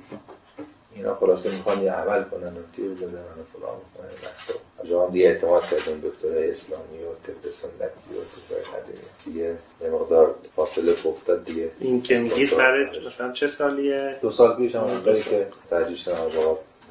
اینا 0.95 1.15
خلاصه 1.15 1.51
می‌خوان 1.51 1.83
یه 1.83 1.91
عمل 1.91 2.23
کنن 2.23 2.47
و 2.47 2.61
تیر 2.75 2.89
بزنن 2.89 3.37
و 3.39 3.43
فلان 3.53 3.75
کنن 3.97 4.89
جوان 4.89 5.11
دیگه 5.11 5.25
اعتماد 5.25 5.63
کردن 5.63 5.99
دکتر 5.99 6.27
اسلامی 6.27 6.97
و 6.97 7.13
طب 7.27 7.49
سنتی 7.49 8.09
و 8.11 8.21
دکتر 8.21 8.77
قدیمی. 8.77 8.99
دیگه 9.25 9.57
یه 9.81 9.89
مقدار 9.89 10.35
فاصله 10.55 10.91
افتاد 10.91 11.45
دیگه. 11.45 11.69
این 11.79 12.01
که 12.01 12.19
میگید 12.19 12.57
برای 12.57 12.85
مثلا 13.07 13.31
چه 13.31 13.47
سالیه؟ 13.47 14.17
دو 14.21 14.29
سال 14.29 14.55
پیش 14.55 14.75
هم 14.75 15.03
که 15.03 15.47
ترجیح 15.69 15.97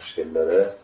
مشکل 0.01 0.29
داره. 0.35 0.75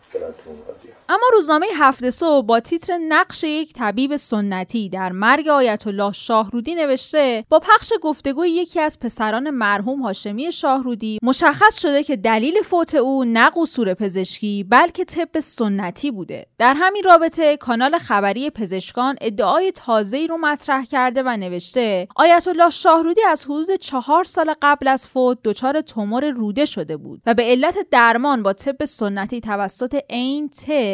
اما 1.11 1.23
روزنامه 1.33 1.67
هفته 1.75 2.11
صبح 2.11 2.45
با 2.45 2.59
تیتر 2.59 2.97
نقش 2.97 3.43
یک 3.43 3.73
طبیب 3.73 4.15
سنتی 4.15 4.89
در 4.89 5.11
مرگ 5.11 5.47
آیت 5.47 5.87
الله 5.87 6.11
شاهرودی 6.11 6.75
نوشته 6.75 7.45
با 7.49 7.59
پخش 7.59 7.93
گفتگوی 8.01 8.49
یکی 8.49 8.79
از 8.79 8.99
پسران 8.99 9.49
مرحوم 9.49 10.01
هاشمی 10.01 10.51
شاهرودی 10.51 11.19
مشخص 11.23 11.81
شده 11.81 12.03
که 12.03 12.15
دلیل 12.15 12.61
فوت 12.61 12.95
او 12.95 13.23
نه 13.23 13.49
قصور 13.55 13.93
پزشکی 13.93 14.63
بلکه 14.63 15.05
طب 15.05 15.39
سنتی 15.39 16.11
بوده. 16.11 16.45
در 16.57 16.73
همین 16.77 17.03
رابطه 17.03 17.57
کانال 17.57 17.97
خبری 17.97 18.49
پزشکان 18.49 19.15
ادعای 19.21 19.71
تازه‌ای 19.71 20.27
رو 20.27 20.37
مطرح 20.37 20.85
کرده 20.85 21.23
و 21.23 21.37
نوشته 21.37 22.07
آیت 22.15 22.47
الله 22.47 22.69
شاهرودی 22.69 23.21
از 23.23 23.45
حدود 23.45 23.75
چهار 23.75 24.23
سال 24.23 24.53
قبل 24.61 24.87
از 24.87 25.07
فوت 25.07 25.37
دچار 25.43 25.81
تومور 25.81 26.29
روده 26.29 26.65
شده 26.65 26.97
بود 26.97 27.21
و 27.25 27.33
به 27.33 27.43
علت 27.43 27.77
درمان 27.91 28.43
با 28.43 28.53
طب 28.53 28.85
سنتی 28.85 29.41
توسط 29.41 29.99
این 30.09 30.49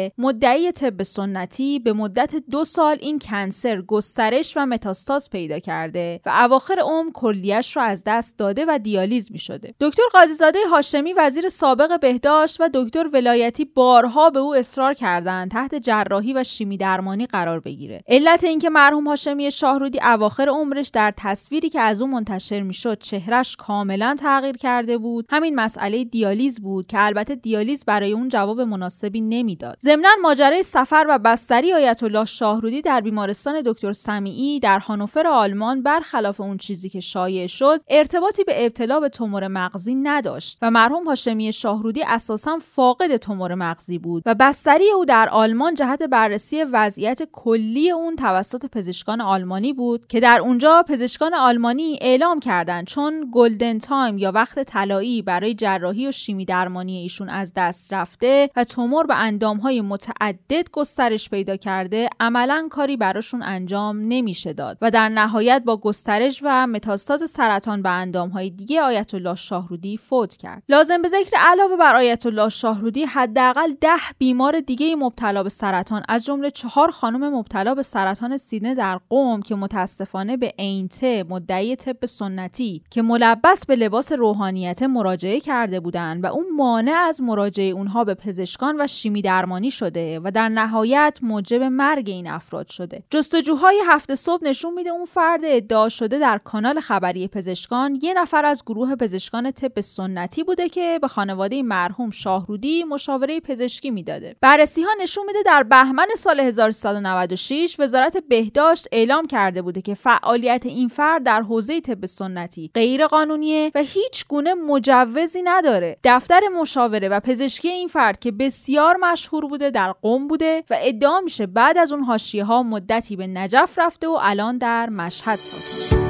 ت 0.08 0.12
مدعی 0.18 0.72
طب 0.72 1.02
سنتی 1.02 1.78
به 1.78 1.92
مدت 1.92 2.34
دو 2.50 2.64
سال 2.64 2.96
این 3.00 3.18
کنسر 3.18 3.82
گسترش 3.82 4.56
و 4.56 4.66
متاستاز 4.66 5.30
پیدا 5.30 5.58
کرده 5.58 6.20
و 6.26 6.30
اواخر 6.30 6.78
عمر 6.78 7.10
کلیش 7.14 7.76
را 7.76 7.82
از 7.82 8.02
دست 8.06 8.38
داده 8.38 8.64
و 8.68 8.78
دیالیز 8.78 9.32
می 9.32 9.38
شده. 9.38 9.74
دکتر 9.80 10.02
قاضیزاده 10.12 10.58
هاشمی 10.70 11.12
وزیر 11.12 11.48
سابق 11.48 12.00
بهداشت 12.00 12.60
و 12.60 12.70
دکتر 12.74 13.06
ولایتی 13.12 13.64
بارها 13.64 14.30
به 14.30 14.38
او 14.38 14.54
اصرار 14.54 14.94
کردند 14.94 15.50
تحت 15.50 15.74
جراحی 15.74 16.32
و 16.32 16.44
شیمی 16.44 16.76
درمانی 16.76 17.26
قرار 17.26 17.60
بگیره. 17.60 18.00
علت 18.08 18.44
اینکه 18.44 18.70
مرحوم 18.70 19.08
هاشمی 19.08 19.50
شاهرودی 19.50 20.00
اواخر 20.02 20.48
عمرش 20.48 20.88
در 20.88 21.12
تصویری 21.16 21.68
که 21.68 21.80
از 21.80 22.02
او 22.02 22.08
منتشر 22.08 22.60
می‌شد 22.60 22.98
چهرش 22.98 23.56
کاملا 23.56 24.16
تغییر 24.18 24.56
کرده 24.56 24.98
بود 24.98 25.26
همین 25.30 25.54
مسئله 25.54 26.04
دیالیز 26.04 26.60
بود 26.60 26.86
که 26.86 27.00
البته 27.00 27.34
دیالیز 27.34 27.84
برای 27.84 28.12
اون 28.12 28.28
جواب 28.28 28.60
مناسبی 28.60 29.20
نمی‌داد 29.20 29.76
ضمنا 29.96 30.08
ماجرای 30.22 30.62
سفر 30.62 31.06
و 31.08 31.18
بستری 31.18 31.72
آیت 31.72 32.02
الله 32.02 32.24
شاهرودی 32.24 32.82
در 32.82 33.00
بیمارستان 33.00 33.62
دکتر 33.64 33.92
سمیعی 33.92 34.60
در 34.60 34.78
هانوفر 34.78 35.26
آلمان 35.26 35.82
برخلاف 35.82 36.40
اون 36.40 36.58
چیزی 36.58 36.88
که 36.88 37.00
شایع 37.00 37.46
شد 37.46 37.80
ارتباطی 37.88 38.44
به 38.44 38.64
ابتلا 38.66 39.00
به 39.00 39.08
تومور 39.08 39.48
مغزی 39.48 39.94
نداشت 39.94 40.58
و 40.62 40.70
مرحوم 40.70 41.04
هاشمی 41.04 41.52
شاهرودی 41.52 42.02
اساسا 42.02 42.58
فاقد 42.58 43.16
تومور 43.16 43.54
مغزی 43.54 43.98
بود 43.98 44.22
و 44.26 44.34
بستری 44.34 44.90
او 44.90 45.04
در 45.04 45.28
آلمان 45.28 45.74
جهت 45.74 46.02
بررسی 46.02 46.62
وضعیت 46.62 47.22
کلی 47.32 47.90
اون 47.90 48.16
توسط 48.16 48.66
پزشکان 48.66 49.20
آلمانی 49.20 49.72
بود 49.72 50.06
که 50.06 50.20
در 50.20 50.40
اونجا 50.40 50.84
پزشکان 50.88 51.34
آلمانی 51.34 51.98
اعلام 52.00 52.40
کردند 52.40 52.86
چون 52.86 53.30
golden 53.32 53.78
time 53.78 54.18
یا 54.18 54.32
وقت 54.32 54.62
طلایی 54.62 55.22
برای 55.22 55.54
جراحی 55.54 56.08
و 56.08 56.10
شیمی 56.10 56.44
درمانی 56.44 56.98
ایشون 56.98 57.28
از 57.28 57.52
دست 57.56 57.92
رفته 57.92 58.50
و 58.56 58.64
تومور 58.64 59.06
به 59.06 59.14
های 59.62 59.85
متعدد 59.86 60.70
گسترش 60.72 61.30
پیدا 61.30 61.56
کرده 61.56 62.08
عملا 62.20 62.68
کاری 62.70 62.96
براشون 62.96 63.42
انجام 63.42 63.98
نمیشه 64.08 64.52
داد 64.52 64.78
و 64.82 64.90
در 64.90 65.08
نهایت 65.08 65.62
با 65.66 65.76
گسترش 65.76 66.40
و 66.42 66.66
متاستاز 66.66 67.30
سرطان 67.30 67.82
به 67.82 67.90
های 68.34 68.50
دیگه 68.50 68.82
آیت 68.82 69.14
الله 69.14 69.34
شاهرودی 69.34 69.96
فوت 69.96 70.36
کرد. 70.36 70.62
لازم 70.68 71.02
به 71.02 71.08
ذکر 71.08 71.36
علاوه 71.36 71.76
بر 71.76 71.96
آیت 71.96 72.26
الله 72.26 72.48
شاهرودی 72.48 73.04
حداقل 73.04 73.72
ده 73.80 73.96
بیمار 74.18 74.60
دیگه 74.60 74.96
مبتلا 74.96 75.42
به 75.42 75.48
سرطان 75.48 76.02
از 76.08 76.24
جمله 76.24 76.50
چهار 76.50 76.90
خانم 76.90 77.34
مبتلا 77.34 77.74
به 77.74 77.82
سرطان 77.82 78.36
سینه 78.36 78.74
در 78.74 79.00
قوم 79.10 79.42
که 79.42 79.54
متاسفانه 79.54 80.36
به 80.36 80.54
عینته 80.58 81.24
مدعی 81.28 81.76
طب 81.76 82.06
سنتی 82.06 82.82
که 82.90 83.02
ملبس 83.02 83.66
به 83.66 83.76
لباس 83.76 84.12
روحانیت 84.12 84.82
مراجعه 84.82 85.40
کرده 85.40 85.80
بودند 85.80 86.24
و 86.24 86.26
اون 86.26 86.46
مانع 86.56 86.92
از 86.92 87.22
مراجعه 87.22 87.70
اونها 87.70 88.04
به 88.04 88.14
پزشکان 88.14 88.80
و 88.80 88.86
شیمی 88.86 89.22
درمانی 89.22 89.70
شده 89.78 90.20
و 90.24 90.30
در 90.30 90.48
نهایت 90.48 91.18
موجب 91.22 91.62
مرگ 91.62 92.08
این 92.08 92.30
افراد 92.30 92.68
شده. 92.68 93.02
جستجوهای 93.10 93.80
هفته 93.86 94.14
صبح 94.14 94.44
نشون 94.44 94.74
میده 94.74 94.90
اون 94.90 95.04
فرد 95.04 95.40
ادعا 95.44 95.88
شده 95.88 96.18
در 96.18 96.38
کانال 96.38 96.80
خبری 96.80 97.28
پزشکان 97.28 97.98
یه 98.02 98.14
نفر 98.14 98.44
از 98.44 98.62
گروه 98.66 98.94
پزشکان 98.94 99.50
طب 99.50 99.80
سنتی 99.80 100.42
بوده 100.42 100.68
که 100.68 100.98
به 101.02 101.08
خانواده 101.08 101.62
مرحوم 101.62 102.10
شاهرودی 102.10 102.84
مشاوره 102.84 103.40
پزشکی 103.40 103.90
می‌داده. 103.90 104.36
بررسی 104.40 104.82
ها 104.82 104.90
نشون 105.02 105.26
میده 105.26 105.42
در 105.42 105.62
بهمن 105.62 106.06
سال 106.16 106.40
1396 106.40 107.76
وزارت 107.78 108.16
بهداشت 108.28 108.88
اعلام 108.92 109.26
کرده 109.26 109.62
بوده 109.62 109.82
که 109.82 109.94
فعالیت 109.94 110.62
این 110.66 110.88
فرد 110.88 111.22
در 111.22 111.42
حوزه 111.42 111.80
طب 111.80 112.06
سنتی 112.06 112.70
غیر 112.74 113.06
قانونیه 113.06 113.72
و 113.74 113.78
هیچ 113.82 114.26
گونه 114.28 114.54
مجوزی 114.54 115.42
نداره. 115.42 115.96
دفتر 116.04 116.40
مشاوره 116.60 117.08
و 117.08 117.20
پزشکی 117.20 117.68
این 117.68 117.88
فرد 117.88 118.18
که 118.18 118.32
بسیار 118.32 118.96
مشهور 118.96 119.44
بوده 119.56 119.70
در 119.70 119.92
قم 120.02 120.28
بوده 120.28 120.64
و 120.70 120.76
ادعا 120.80 121.20
میشه 121.20 121.46
بعد 121.46 121.78
از 121.78 121.92
اون 121.92 122.02
حاشیه 122.02 122.44
ها 122.44 122.62
مدتی 122.62 123.16
به 123.16 123.26
نجف 123.26 123.78
رفته 123.78 124.08
و 124.08 124.18
الان 124.20 124.58
در 124.58 124.88
مشهد 124.88 125.34
ساکن. 125.34 126.06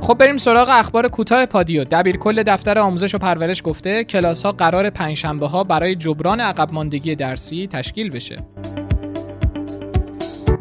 خب 0.00 0.14
بریم 0.14 0.36
سراغ 0.36 0.68
اخبار 0.70 1.08
کوتاه 1.08 1.46
پادیو. 1.46 1.84
دبیر 1.84 2.16
کل 2.16 2.42
دفتر 2.42 2.78
آموزش 2.78 3.14
و 3.14 3.18
پرورش 3.18 3.62
گفته 3.64 4.04
کلاس 4.04 4.42
ها 4.42 4.52
قرار 4.52 4.90
پنجشنبه 4.90 5.46
ها 5.46 5.64
برای 5.64 5.94
جبران 5.94 6.40
عقب 6.40 6.72
ماندگی 6.72 7.14
درسی 7.14 7.66
تشکیل 7.66 8.10
بشه. 8.10 8.44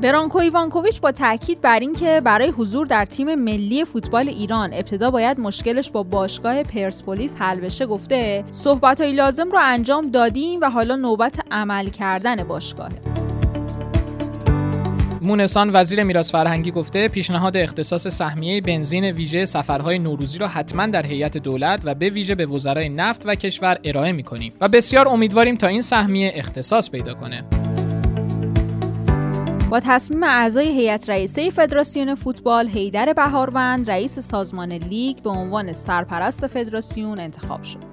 برانکو 0.02 0.38
ایوانکوویچ 0.38 1.02
با 1.02 1.12
تاکید 1.12 1.62
بر 1.62 1.80
اینکه 1.80 2.22
برای 2.24 2.50
حضور 2.50 2.88
در 2.88 3.06
تیم 3.06 3.36
ملی 3.36 3.86
فوتبال 3.86 4.30
ایران 4.30 4.74
ابتدا 4.74 5.12
باید 5.12 5.40
مشکلش 5.40 5.92
با 5.92 6.04
باشگاه 6.04 6.64
پرسپولیس 6.64 7.36
حل 7.40 7.60
بشه 7.60 7.86
گفته. 7.86 8.44
صحبتهای 8.52 9.12
لازم 9.12 9.50
رو 9.50 9.60
انجام 9.62 10.12
دادیم 10.12 10.60
و 10.62 10.70
حالا 10.70 10.96
نوبت 10.96 11.40
عمل 11.52 11.90
کردن 11.90 12.44
باشگاهه. 12.44 12.92
مونسان 15.22 15.70
وزیر 15.74 16.04
میراث 16.04 16.32
فرهنگی 16.32 16.72
گفته 16.72 17.08
پیشنهاد 17.08 17.58
اختصاص 17.58 18.08
سهمیه 18.08 18.62
بنزین 18.62 19.06
ویژه 19.06 19.46
سفرهای 19.46 20.00
نوروزی 20.00 20.38
را 20.38 20.48
حتما 20.48 20.86
در 20.86 21.06
هیئت 21.06 21.38
دولت 21.38 21.82
و 21.84 21.96
به 21.96 22.10
ویژه 22.10 22.36
به 22.36 22.46
وزرای 22.46 22.90
نفت 22.90 23.22
و 23.26 23.36
کشور 23.36 23.78
ارائه 23.84 24.12
می‌کنیم 24.12 24.54
و 24.62 24.68
بسیار 24.68 25.08
امیدواریم 25.08 25.56
تا 25.56 25.68
این 25.68 25.82
سهمیه 25.82 26.32
اختصاص 26.36 26.90
پیدا 26.90 27.14
کنه. 27.14 27.69
با 29.70 29.80
تصمیم 29.80 30.24
اعضای 30.24 30.68
هیئت 30.68 31.10
رئیسه 31.10 31.50
فدراسیون 31.50 32.16
فوتبال 32.16 32.68
هیدر 32.68 33.14
بهاروند 33.14 33.90
رئیس 33.90 34.20
سازمان 34.20 34.72
لیگ 34.72 35.18
به 35.18 35.30
عنوان 35.30 35.74
سرپرست 35.74 36.48
فدراسیون 36.48 37.20
انتخاب 37.20 37.64
شد. 37.64 37.89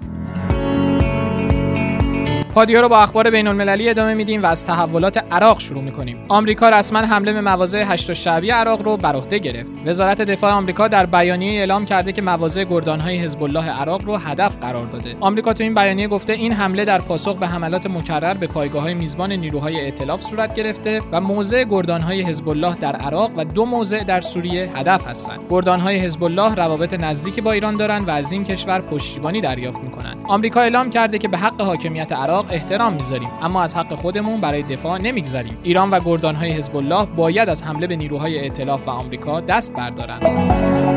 پادیو 2.56 2.80
رو 2.80 2.88
با 2.88 2.98
اخبار 2.98 3.30
بین 3.30 3.46
المللی 3.46 3.88
ادامه 3.88 4.14
میدیم 4.14 4.42
و 4.42 4.46
از 4.46 4.64
تحولات 4.64 5.24
عراق 5.30 5.60
شروع 5.60 5.82
می‌کنیم. 5.82 6.18
آمریکا 6.28 6.68
رسما 6.68 6.98
حمله 6.98 7.32
به 7.32 7.40
مواضع 7.40 7.84
هشت 7.86 8.12
شعبی 8.12 8.50
عراق 8.50 8.82
رو 8.82 8.96
بر 8.96 9.16
عهده 9.16 9.38
گرفت. 9.38 9.72
وزارت 9.86 10.22
دفاع 10.22 10.52
آمریکا 10.52 10.88
در 10.88 11.06
بیانیه 11.06 11.58
اعلام 11.60 11.86
کرده 11.86 12.12
که 12.12 12.22
مواضع 12.22 12.64
گردانهای 12.64 13.18
حزب 13.18 13.42
الله 13.42 13.70
عراق 13.70 14.04
رو 14.04 14.16
هدف 14.16 14.56
قرار 14.56 14.86
داده. 14.86 15.16
آمریکا 15.20 15.52
تو 15.52 15.62
این 15.62 15.74
بیانیه 15.74 16.08
گفته 16.08 16.32
این 16.32 16.52
حمله 16.52 16.84
در 16.84 16.98
پاسخ 16.98 17.38
به 17.38 17.46
حملات 17.46 17.86
مکرر 17.86 18.34
به 18.34 18.46
پایگاه‌های 18.46 18.94
میزبان 18.94 19.32
نیروهای 19.32 19.80
ائتلاف 19.80 20.22
صورت 20.22 20.54
گرفته 20.54 21.00
و 21.12 21.20
موضع 21.20 21.64
گردانهای 21.64 22.22
حزب 22.22 22.48
الله 22.48 22.74
در 22.74 22.96
عراق 22.96 23.30
و 23.36 23.44
دو 23.44 23.64
موضع 23.64 24.04
در 24.04 24.20
سوریه 24.20 24.70
هدف 24.74 25.08
هستند. 25.08 25.40
گردانهای 25.50 25.96
حزب 25.96 26.24
الله 26.24 26.54
روابط 26.54 26.94
نزدیکی 26.94 27.40
با 27.40 27.52
ایران 27.52 27.76
دارند 27.76 28.08
و 28.08 28.10
از 28.10 28.32
این 28.32 28.44
کشور 28.44 28.80
پشتیبانی 28.80 29.40
دریافت 29.40 29.80
می‌کنند. 29.80 30.16
آمریکا 30.24 30.60
اعلام 30.60 30.90
کرده 30.90 31.18
که 31.18 31.28
به 31.28 31.38
حق 31.38 31.60
حاکمیت 31.60 32.12
عراق 32.12 32.45
احترام 32.50 32.92
می‌ذاریم. 32.92 33.28
اما 33.42 33.62
از 33.62 33.76
حق 33.76 33.94
خودمون 33.94 34.40
برای 34.40 34.62
دفاع 34.62 34.98
نمی‌گذاریم. 34.98 35.58
ایران 35.62 35.90
و 35.90 36.00
گردانهای 36.00 36.50
حزب 36.52 36.76
الله 36.76 37.06
باید 37.06 37.48
از 37.48 37.62
حمله 37.62 37.86
به 37.86 37.96
نیروهای 37.96 38.38
ائتلاف 38.38 38.88
و 38.88 38.90
آمریکا 38.90 39.40
دست 39.40 39.72
بردارند. 39.72 40.95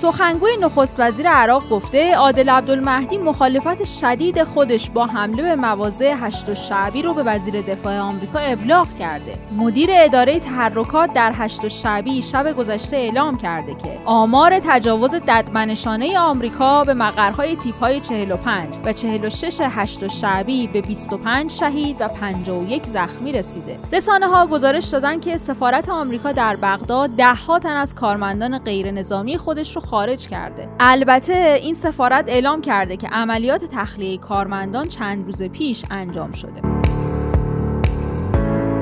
سخنگوی 0.00 0.56
نخست 0.60 0.96
وزیر 0.98 1.28
عراق 1.28 1.68
گفته 1.68 2.14
عادل 2.14 2.48
عبدالمهدی 2.48 3.18
مخالفت 3.18 3.84
شدید 3.84 4.44
خودش 4.44 4.90
با 4.90 5.06
حمله 5.06 5.42
به 5.42 5.56
مواضع 5.56 6.14
هشت 6.18 6.54
شعبی 6.54 7.02
رو 7.02 7.14
به 7.14 7.22
وزیر 7.22 7.62
دفاع 7.62 7.98
آمریکا 7.98 8.38
ابلاغ 8.38 8.94
کرده. 8.94 9.34
مدیر 9.56 9.90
اداره 9.92 10.40
تحرکات 10.40 11.12
در 11.12 11.32
هشت 11.34 11.68
شعبی 11.68 12.22
شب 12.22 12.56
گذشته 12.56 12.96
اعلام 12.96 13.36
کرده 13.36 13.74
که 13.74 14.00
آمار 14.04 14.60
تجاوز 14.64 15.14
ددمنشانه 15.14 16.18
آمریکا 16.18 16.84
به 16.84 16.94
مقرهای 16.94 17.56
تیپ 17.56 17.78
های 17.78 18.00
45 18.00 18.76
و 18.84 18.92
46 18.92 19.58
هشت 19.60 20.06
شعبی 20.06 20.66
به 20.66 20.80
25 20.80 21.50
شهید 21.50 21.96
و 22.00 22.08
51 22.08 22.82
زخمی 22.86 23.32
رسیده. 23.32 23.78
رسانه 23.92 24.26
ها 24.26 24.46
گزارش 24.46 24.84
دادن 24.84 25.20
که 25.20 25.36
سفارت 25.36 25.88
آمریکا 25.88 26.32
در 26.32 26.56
بغداد 26.56 27.10
ده 27.10 27.34
ها 27.34 27.58
تن 27.58 27.76
از 27.76 27.94
کارمندان 27.94 28.58
غیر 28.58 28.90
نظامی 28.90 29.38
خودش 29.38 29.76
رو 29.76 29.82
خارج 29.90 30.28
کرده. 30.28 30.68
البته 30.80 31.58
این 31.62 31.74
سفارت 31.74 32.24
اعلام 32.28 32.60
کرده 32.60 32.96
که 32.96 33.08
عملیات 33.08 33.64
تخلیه 33.64 34.18
کارمندان 34.18 34.86
چند 34.86 35.24
روز 35.26 35.42
پیش 35.42 35.84
انجام 35.90 36.32
شده. 36.32 36.79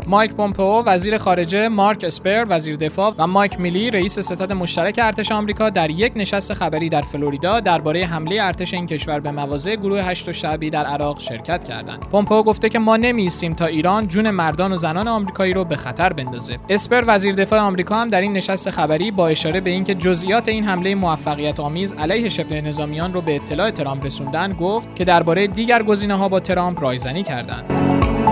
مایک 0.09 0.33
پومپئو 0.33 0.83
وزیر 0.87 1.19
خارجه، 1.19 1.69
مارک 1.69 2.05
اسپر 2.05 2.47
وزیر 2.49 2.77
دفاع 2.77 3.15
و 3.19 3.27
مایک 3.27 3.61
میلی 3.61 3.91
رئیس 3.91 4.19
ستاد 4.19 4.53
مشترک 4.53 5.01
ارتش 5.03 5.33
آمریکا 5.33 5.71
در 5.71 5.91
یک 5.91 6.13
نشست 6.17 6.55
خبری 6.55 6.89
در 6.89 7.03
فلوریدا 7.03 7.61
درباره 7.61 8.05
حمله 8.05 8.43
ارتش 8.43 8.75
این 8.75 8.87
کشور 8.87 9.21
به 9.21 9.31
مواضع 9.31 9.77
گروه 9.77 10.01
حشد 10.01 10.33
شعبی 10.33 10.71
در 10.71 10.85
عراق 10.85 11.21
شرکت 11.21 11.65
کردند. 11.65 12.01
پومپئو 12.01 12.43
گفته 12.43 12.69
که 12.69 12.79
ما 12.79 12.97
نمی‌ایستیم 12.97 13.55
تا 13.55 13.67
ایران 13.67 14.07
جون 14.07 14.31
مردان 14.31 14.73
و 14.73 14.77
زنان 14.77 15.09
آمریکایی 15.09 15.53
رو 15.53 15.65
به 15.65 15.77
خطر 15.77 16.13
بندازه. 16.13 16.59
اسپر 16.69 17.05
وزیر 17.07 17.35
دفاع 17.35 17.61
آمریکا 17.61 17.95
هم 17.95 18.09
در 18.09 18.21
این 18.21 18.33
نشست 18.33 18.71
خبری 18.71 19.11
با 19.11 19.29
اشاره 19.29 19.61
به 19.61 19.71
اینکه 19.71 19.95
جزئیات 19.95 20.49
این 20.49 20.65
حمله 20.65 20.95
موفقیت 20.95 21.61
آمیز 21.61 21.93
علیه 21.93 22.29
شبه 22.29 22.61
نظامیان 22.61 23.13
رو 23.13 23.21
به 23.21 23.37
اطلاع 23.37 23.71
ترامپ 23.71 24.05
رسوندن 24.05 24.53
گفت 24.53 24.97
که 24.97 25.05
درباره 25.05 25.47
دیگر 25.47 25.83
گزینه‌ها 25.83 26.29
با 26.29 26.41
ترامپ 26.41 26.83
رایزنی 26.83 27.23
کردند. 27.23 28.28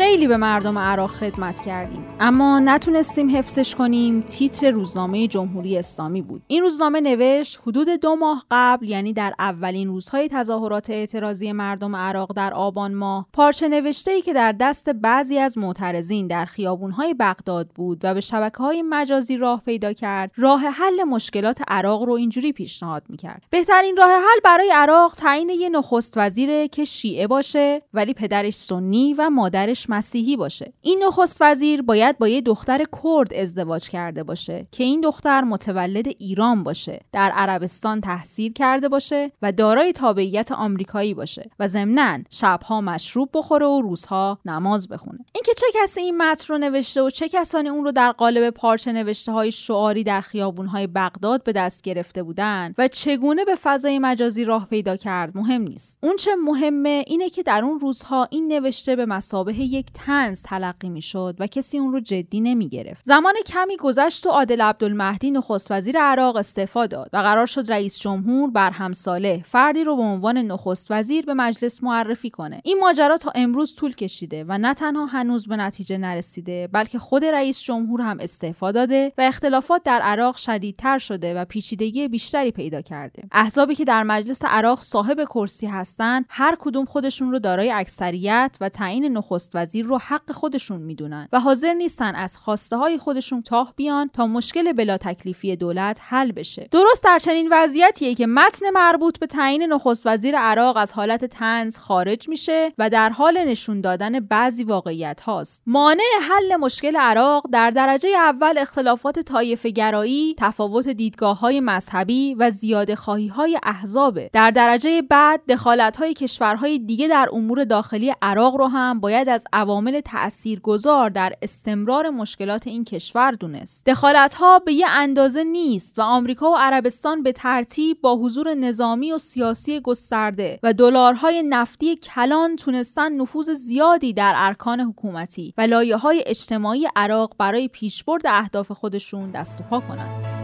خیلی 0.00 0.28
به 0.28 0.36
مردم 0.36 0.78
عراق 0.78 1.10
خدمت 1.10 1.60
کردیم. 1.60 2.04
اما 2.22 2.60
نتونستیم 2.60 3.36
حفظش 3.36 3.74
کنیم 3.74 4.20
تیتر 4.20 4.70
روزنامه 4.70 5.28
جمهوری 5.28 5.78
اسلامی 5.78 6.22
بود. 6.22 6.42
این 6.46 6.62
روزنامه 6.62 7.00
نوشت 7.00 7.60
حدود 7.66 7.88
دو 7.88 8.16
ماه 8.16 8.44
قبل 8.50 8.88
یعنی 8.88 9.12
در 9.12 9.34
اولین 9.38 9.88
روزهای 9.88 10.28
تظاهرات 10.28 10.90
اعتراضی 10.90 11.52
مردم 11.52 11.96
عراق 11.96 12.32
در 12.36 12.54
آبان 12.54 12.94
ماه 12.94 13.26
پارچه 13.32 13.68
نوشته 13.68 14.10
ای 14.10 14.22
که 14.22 14.32
در 14.32 14.52
دست 14.52 14.90
بعضی 14.90 15.38
از 15.38 15.58
معترضین 15.58 16.26
در 16.26 16.44
خیابونهای 16.44 17.14
بغداد 17.14 17.68
بود 17.74 18.00
و 18.04 18.14
به 18.14 18.20
شبکه 18.20 18.58
های 18.58 18.82
مجازی 18.82 19.36
راه 19.36 19.62
پیدا 19.64 19.92
کرد 19.92 20.30
راه 20.36 20.60
حل 20.60 21.04
مشکلات 21.04 21.60
عراق 21.68 22.02
رو 22.02 22.12
اینجوری 22.12 22.52
پیشنهاد 22.52 23.02
می‌کرد. 23.08 23.42
بهترین 23.50 23.96
راه 23.96 24.10
حل 24.10 24.40
برای 24.44 24.70
عراق 24.74 25.14
تعیین 25.14 25.48
یه 25.48 25.68
نخست 25.68 26.14
وزیره 26.16 26.68
که 26.68 26.84
شیعه 26.84 27.26
باشه 27.26 27.82
ولی 27.94 28.14
پدرش 28.14 28.54
سنی 28.54 29.14
و 29.14 29.30
مادرش 29.30 29.90
مسیحی 29.90 30.36
باشه. 30.36 30.72
این 30.80 31.04
نخست 31.04 31.38
وزیر 31.40 31.82
باید 31.82 32.09
با 32.18 32.28
یه 32.28 32.40
دختر 32.40 32.84
کرد 33.02 33.34
ازدواج 33.34 33.88
کرده 33.88 34.22
باشه 34.22 34.66
که 34.70 34.84
این 34.84 35.00
دختر 35.00 35.40
متولد 35.40 36.06
ایران 36.08 36.62
باشه 36.62 37.00
در 37.12 37.30
عربستان 37.30 38.00
تحصیل 38.00 38.52
کرده 38.52 38.88
باشه 38.88 39.32
و 39.42 39.52
دارای 39.52 39.92
تابعیت 39.92 40.52
آمریکایی 40.52 41.14
باشه 41.14 41.50
و 41.58 41.66
ضمنا 41.66 42.18
شبها 42.30 42.80
مشروب 42.80 43.30
بخوره 43.34 43.66
و 43.66 43.80
روزها 43.80 44.38
نماز 44.44 44.88
بخونه. 44.88 45.18
اینکه 45.34 45.52
چه 45.54 45.66
کسی 45.74 46.00
این 46.00 46.16
متن 46.22 46.44
رو 46.48 46.58
نوشته 46.58 47.02
و 47.02 47.10
چه 47.10 47.28
کسانی 47.28 47.68
اون 47.68 47.84
رو 47.84 47.92
در 47.92 48.12
قالب 48.12 48.50
پارچه 48.50 48.92
نوشته 48.92 49.32
های 49.32 49.52
شعاری 49.52 50.04
در 50.04 50.20
خیابون 50.20 50.66
های 50.66 50.86
بغداد 50.86 51.42
به 51.42 51.52
دست 51.52 51.82
گرفته 51.82 52.22
بودن 52.22 52.74
و 52.78 52.88
چگونه 52.88 53.44
به 53.44 53.54
فضای 53.54 53.98
مجازی 53.98 54.44
راه 54.44 54.66
پیدا 54.68 54.96
کرد 54.96 55.36
مهم 55.36 55.62
نیست. 55.62 55.98
اون 56.02 56.16
چه 56.16 56.30
مهمه 56.34 57.04
اینه 57.06 57.30
که 57.30 57.42
در 57.42 57.64
اون 57.64 57.80
روزها 57.80 58.28
این 58.30 58.52
نوشته 58.52 58.96
به 58.96 59.06
مسابه 59.06 59.54
یک 59.54 59.86
تنز 59.94 60.42
تلقی 60.42 60.88
می‌شد 60.88 61.36
و 61.38 61.46
کسی 61.46 61.78
اون 61.78 61.92
رو 61.92 61.99
جدی 62.00 62.40
نمی 62.40 62.68
گرفت 62.68 63.04
زمان 63.04 63.34
کمی 63.46 63.76
گذشت 63.76 64.26
و 64.26 64.30
عادل 64.30 64.60
عبدالمهدی 64.60 65.30
نخست 65.30 65.70
وزیر 65.70 65.98
عراق 65.98 66.36
استعفا 66.36 66.86
داد 66.86 67.10
و 67.12 67.16
قرار 67.16 67.46
شد 67.46 67.72
رئیس 67.72 67.98
جمهور 67.98 68.50
برهم 68.50 68.92
صالح 68.92 69.42
فردی 69.42 69.84
رو 69.84 69.96
به 69.96 70.02
عنوان 70.02 70.38
نخست 70.38 70.90
وزیر 70.90 71.26
به 71.26 71.34
مجلس 71.34 71.82
معرفی 71.82 72.30
کنه. 72.30 72.60
این 72.64 72.78
ماجرا 72.80 73.16
تا 73.16 73.32
امروز 73.34 73.74
طول 73.74 73.94
کشیده 73.94 74.44
و 74.48 74.58
نه 74.58 74.74
تنها 74.74 75.06
هنوز 75.06 75.48
به 75.48 75.56
نتیجه 75.56 75.98
نرسیده 75.98 76.68
بلکه 76.72 76.98
خود 76.98 77.24
رئیس 77.24 77.62
جمهور 77.62 78.00
هم 78.00 78.16
استعفا 78.20 78.72
داده 78.72 79.12
و 79.18 79.22
اختلافات 79.22 79.82
در 79.82 80.00
عراق 80.00 80.36
شدیدتر 80.36 80.98
شده 80.98 81.34
و 81.34 81.44
پیچیدگی 81.44 82.08
بیشتری 82.08 82.50
پیدا 82.50 82.82
کرده. 82.82 83.22
احزابی 83.32 83.74
که 83.74 83.84
در 83.84 84.02
مجلس 84.02 84.44
عراق 84.44 84.80
صاحب 84.80 85.24
کرسی 85.24 85.66
هستند 85.66 86.24
هر 86.28 86.56
کدوم 86.58 86.84
خودشون 86.84 87.30
رو 87.30 87.38
دارای 87.38 87.72
اکثریت 87.72 88.56
و 88.60 88.68
تعیین 88.68 89.04
نخست 89.04 89.50
وزیر 89.54 89.86
رو 89.86 89.98
حق 89.98 90.32
خودشون 90.32 90.80
می‌دونن 90.80 91.28
و 91.32 91.40
حاضر 91.40 91.72
نیستن 91.90 92.14
از 92.14 92.38
خواسته 92.38 92.76
های 92.76 92.98
خودشون 92.98 93.42
تاه 93.42 93.72
بیان 93.76 94.10
تا 94.12 94.26
مشکل 94.26 94.72
بلا 94.72 94.98
تکلیفی 94.98 95.56
دولت 95.56 96.00
حل 96.02 96.32
بشه. 96.32 96.68
درست 96.70 97.04
در 97.04 97.18
چنین 97.18 97.48
وضعیتیه 97.50 98.14
که 98.14 98.26
متن 98.26 98.70
مربوط 98.70 99.18
به 99.18 99.26
تعیین 99.26 99.62
نخست 99.62 100.06
وزیر 100.06 100.38
عراق 100.38 100.76
از 100.76 100.92
حالت 100.92 101.24
تنز 101.24 101.78
خارج 101.78 102.28
میشه 102.28 102.72
و 102.78 102.90
در 102.90 103.10
حال 103.10 103.44
نشون 103.44 103.80
دادن 103.80 104.20
بعضی 104.20 104.64
واقعیت 104.64 105.20
هاست. 105.20 105.62
مانع 105.66 106.02
حل 106.22 106.56
مشکل 106.56 106.96
عراق 106.96 107.44
در 107.52 107.70
درجه 107.70 108.08
اول 108.08 108.58
اختلافات 108.58 109.18
طایفه 109.18 109.70
گرایی 109.70 110.34
تفاوت 110.38 110.88
دیدگاه 110.88 111.40
های 111.40 111.60
مذهبی 111.60 112.34
و 112.34 112.50
زیاده 112.50 112.96
خواهی 112.96 113.28
های 113.28 113.58
احزابه 113.62 114.30
در 114.32 114.50
درجه 114.50 115.02
بعد 115.02 115.40
دخالت 115.48 115.96
های 115.96 116.14
کشورهای 116.14 116.78
دیگه 116.78 117.08
در 117.08 117.28
امور 117.32 117.64
داخلی 117.64 118.14
عراق 118.22 118.56
رو 118.56 118.66
هم 118.66 119.00
باید 119.00 119.28
از 119.28 119.44
عوامل 119.52 120.00
تاثیرگذار 120.00 121.10
در 121.10 121.32
استمرار 121.80 122.10
مشکلات 122.10 122.66
این 122.66 122.84
کشور 122.84 123.32
دونست 123.32 123.86
دخالت 123.86 124.34
ها 124.34 124.58
به 124.58 124.72
یه 124.72 124.86
اندازه 124.88 125.44
نیست 125.44 125.98
و 125.98 126.02
آمریکا 126.02 126.50
و 126.50 126.56
عربستان 126.56 127.22
به 127.22 127.32
ترتیب 127.32 128.00
با 128.00 128.16
حضور 128.16 128.54
نظامی 128.54 129.12
و 129.12 129.18
سیاسی 129.18 129.80
گسترده 129.80 130.58
و 130.62 130.72
دلارهای 130.72 131.42
نفتی 131.42 131.96
کلان 131.96 132.56
تونستن 132.56 133.12
نفوذ 133.12 133.50
زیادی 133.50 134.12
در 134.12 134.32
ارکان 134.36 134.80
حکومتی 134.80 135.54
و 135.58 135.62
لایه 135.62 135.96
های 135.96 136.22
اجتماعی 136.26 136.88
عراق 136.96 137.34
برای 137.38 137.68
پیشبرد 137.68 138.26
اهداف 138.26 138.72
خودشون 138.72 139.30
دست 139.30 139.60
و 139.60 139.64
پا 139.64 139.80
کنند. 139.80 140.39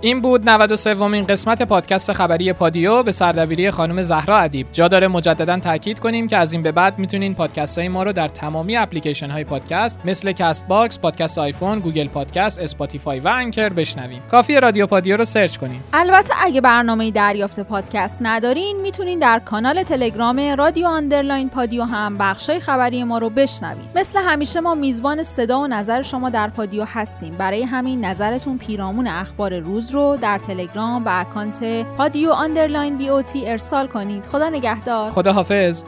این 0.00 0.20
بود 0.20 0.48
93 0.48 0.94
ومین 0.94 1.26
قسمت 1.26 1.62
پادکست 1.62 2.12
خبری 2.12 2.52
پادیو 2.52 3.02
به 3.02 3.12
سردبیری 3.12 3.70
خانم 3.70 4.02
زهرا 4.02 4.38
ادیب 4.38 4.66
جا 4.72 4.88
داره 4.88 5.08
مجددا 5.08 5.58
تاکید 5.58 5.98
کنیم 5.98 6.28
که 6.28 6.36
از 6.36 6.52
این 6.52 6.62
به 6.62 6.72
بعد 6.72 6.98
می‌تونین 6.98 7.34
پادکست 7.34 7.78
های 7.78 7.88
ما 7.88 8.02
رو 8.02 8.12
در 8.12 8.28
تمامی 8.28 8.76
اپلیکیشن 8.76 9.30
های 9.30 9.44
پادکست 9.44 10.00
مثل 10.04 10.32
کست 10.32 10.66
باکس، 10.68 10.98
پادکست 10.98 11.38
آیفون، 11.38 11.78
گوگل 11.78 12.08
پادکست، 12.08 12.58
اسپاتیفای 12.58 13.20
و 13.20 13.28
انکر 13.28 13.68
بشنوین. 13.68 14.20
کافی 14.30 14.60
رادیو 14.60 14.86
پادیو 14.86 15.16
رو 15.16 15.24
سرچ 15.24 15.56
کنین. 15.56 15.80
البته 15.92 16.34
اگه 16.40 16.60
برنامه 16.60 17.10
دریافت 17.10 17.60
پادکست 17.60 18.18
ندارین 18.20 18.80
می‌تونین 18.82 19.18
در 19.18 19.38
کانال 19.38 19.82
تلگرام 19.82 20.40
رادیو 20.58 20.86
underline 20.86 21.48
پادیو 21.48 21.84
هم 21.84 22.18
بخشای 22.18 22.60
خبری 22.60 23.04
ما 23.04 23.18
رو 23.18 23.30
بشنوین. 23.30 23.88
مثل 23.94 24.20
همیشه 24.20 24.60
ما 24.60 24.74
میزبان 24.74 25.22
صدا 25.22 25.60
و 25.60 25.66
نظر 25.66 26.02
شما 26.02 26.30
در 26.30 26.48
پادیو 26.48 26.84
هستیم. 26.84 27.34
برای 27.38 27.62
همین 27.62 28.04
نظرتون 28.04 28.58
پیرامون 28.58 29.06
اخبار 29.06 29.58
روز 29.58 29.85
رو 29.92 30.16
در 30.20 30.38
تلگرام 30.38 31.04
به 31.04 31.20
اکانت 31.20 31.86
پادیو 31.96 32.30
underline 32.30 32.98
بی 32.98 33.10
ارسال 33.46 33.86
کنید. 33.86 34.26
خدا 34.26 34.48
نگهدار. 34.48 35.10
خدا 35.10 35.32
حافظ 35.32 35.84